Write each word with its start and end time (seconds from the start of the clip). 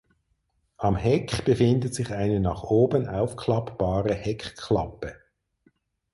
Am 0.77 0.95
Heck 0.95 1.45
befindet 1.45 1.93
sich 1.93 2.09
eine 2.09 2.39
nach 2.39 2.63
oben 2.63 3.07
aufklappbare 3.07 4.15
Heckklappe. 4.15 5.15